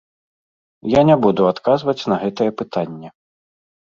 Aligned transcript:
Я 0.93 1.01
не 1.09 1.17
буду 1.25 1.41
адказваць 1.49 2.07
на 2.13 2.17
гэтае 2.23 2.47
пытанне. 2.63 3.13